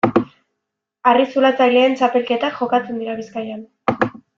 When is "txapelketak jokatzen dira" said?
2.01-3.23